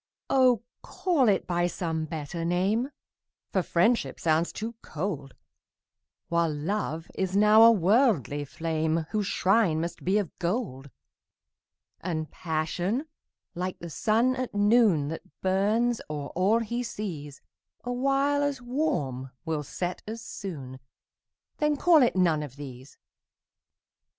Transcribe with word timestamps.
Oh, 0.31 0.63
call 0.81 1.29
it 1.29 1.45
by 1.45 1.67
some 1.67 2.05
better 2.05 2.43
name, 2.43 2.89
For 3.51 3.61
Friendship 3.61 4.19
sounds 4.19 4.51
too 4.51 4.73
cold, 4.81 5.35
While 6.27 6.51
Love 6.51 7.11
is 7.13 7.37
now 7.37 7.61
a 7.61 7.71
worldly 7.71 8.43
flame, 8.45 9.05
Whose 9.11 9.27
shrine 9.27 9.79
must 9.79 10.03
be 10.03 10.17
of 10.17 10.35
gold: 10.39 10.89
And 11.99 12.31
Passion, 12.31 13.05
like 13.53 13.77
the 13.77 13.91
sun 13.91 14.35
at 14.37 14.55
noon, 14.55 15.09
That 15.09 15.39
burns 15.41 16.01
o'er 16.09 16.29
all 16.29 16.61
he 16.61 16.81
sees, 16.81 17.39
Awhile 17.83 18.41
as 18.41 18.59
warm 18.59 19.29
will 19.45 19.61
set 19.61 20.01
as 20.07 20.19
soon 20.23 20.79
Then 21.57 21.77
call 21.77 22.01
it 22.01 22.15
none 22.15 22.41
of 22.41 22.55
these. 22.55 22.97